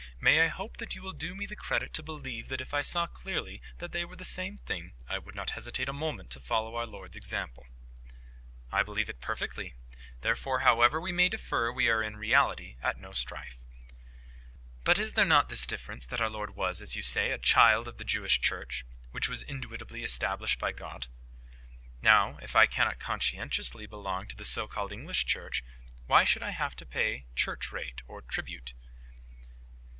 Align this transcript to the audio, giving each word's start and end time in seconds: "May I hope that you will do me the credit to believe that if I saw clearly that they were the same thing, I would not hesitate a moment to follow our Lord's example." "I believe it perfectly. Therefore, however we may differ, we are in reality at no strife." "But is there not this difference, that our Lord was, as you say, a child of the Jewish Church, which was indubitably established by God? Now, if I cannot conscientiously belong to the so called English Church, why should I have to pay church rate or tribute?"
"May 0.19 0.41
I 0.41 0.47
hope 0.47 0.77
that 0.77 0.93
you 0.95 1.01
will 1.01 1.13
do 1.13 1.33
me 1.35 1.45
the 1.47 1.55
credit 1.55 1.93
to 1.93 2.03
believe 2.03 2.47
that 2.49 2.61
if 2.61 2.75
I 2.75 2.83
saw 2.83 3.05
clearly 3.07 3.61
that 3.77 3.91
they 3.91 4.05
were 4.05 4.15
the 4.15 4.25
same 4.25 4.57
thing, 4.57 4.93
I 5.07 5.17
would 5.19 5.33
not 5.35 5.51
hesitate 5.51 5.89
a 5.89 5.93
moment 5.93 6.29
to 6.31 6.39
follow 6.39 6.75
our 6.75 6.85
Lord's 6.85 7.15
example." 7.15 7.67
"I 8.71 8.81
believe 8.83 9.09
it 9.09 9.19
perfectly. 9.21 9.75
Therefore, 10.21 10.59
however 10.59 10.99
we 11.01 11.11
may 11.11 11.29
differ, 11.29 11.71
we 11.71 11.87
are 11.89 12.01
in 12.03 12.17
reality 12.17 12.77
at 12.83 12.99
no 12.99 13.13
strife." 13.13 13.57
"But 14.83 14.99
is 14.99 15.13
there 15.13 15.25
not 15.25 15.49
this 15.49 15.65
difference, 15.67 16.05
that 16.07 16.21
our 16.21 16.29
Lord 16.29 16.55
was, 16.55 16.81
as 16.81 16.95
you 16.95 17.01
say, 17.03 17.31
a 17.31 17.37
child 17.37 17.87
of 17.87 17.97
the 17.97 18.03
Jewish 18.03 18.41
Church, 18.41 18.83
which 19.11 19.29
was 19.29 19.43
indubitably 19.43 20.03
established 20.03 20.59
by 20.59 20.71
God? 20.71 21.07
Now, 22.01 22.37
if 22.41 22.55
I 22.55 22.65
cannot 22.65 22.99
conscientiously 22.99 23.85
belong 23.85 24.27
to 24.27 24.35
the 24.35 24.45
so 24.45 24.67
called 24.67 24.91
English 24.91 25.25
Church, 25.27 25.63
why 26.07 26.23
should 26.23 26.41
I 26.43 26.51
have 26.51 26.75
to 26.77 26.85
pay 26.87 27.25
church 27.35 27.71
rate 27.71 28.01
or 28.07 28.21
tribute?" 28.23 28.73